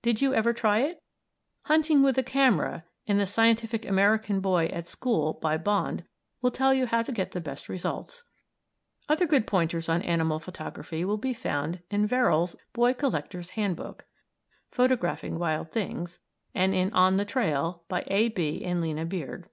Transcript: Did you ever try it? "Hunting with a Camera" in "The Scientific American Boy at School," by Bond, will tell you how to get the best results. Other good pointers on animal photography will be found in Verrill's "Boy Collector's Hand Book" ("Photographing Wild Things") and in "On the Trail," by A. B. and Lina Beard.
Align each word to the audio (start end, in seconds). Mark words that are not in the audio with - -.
Did 0.00 0.22
you 0.22 0.32
ever 0.32 0.54
try 0.54 0.78
it? 0.78 1.02
"Hunting 1.64 2.02
with 2.02 2.16
a 2.16 2.22
Camera" 2.22 2.84
in 3.04 3.18
"The 3.18 3.26
Scientific 3.26 3.86
American 3.86 4.40
Boy 4.40 4.68
at 4.72 4.86
School," 4.86 5.34
by 5.42 5.58
Bond, 5.58 6.04
will 6.40 6.50
tell 6.50 6.72
you 6.72 6.86
how 6.86 7.02
to 7.02 7.12
get 7.12 7.32
the 7.32 7.40
best 7.42 7.68
results. 7.68 8.22
Other 9.10 9.26
good 9.26 9.46
pointers 9.46 9.86
on 9.90 10.00
animal 10.00 10.38
photography 10.40 11.04
will 11.04 11.18
be 11.18 11.34
found 11.34 11.82
in 11.90 12.06
Verrill's 12.06 12.56
"Boy 12.72 12.94
Collector's 12.94 13.50
Hand 13.50 13.76
Book" 13.76 14.06
("Photographing 14.70 15.38
Wild 15.38 15.70
Things") 15.70 16.18
and 16.54 16.72
in 16.74 16.90
"On 16.94 17.18
the 17.18 17.26
Trail," 17.26 17.84
by 17.88 18.04
A. 18.06 18.30
B. 18.30 18.64
and 18.64 18.80
Lina 18.80 19.04
Beard. 19.04 19.50